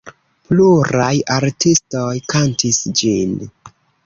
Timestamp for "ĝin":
3.05-3.39